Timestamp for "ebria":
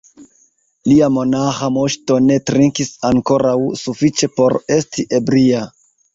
5.21-5.63